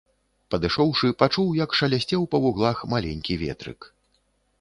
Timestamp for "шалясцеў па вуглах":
1.79-2.81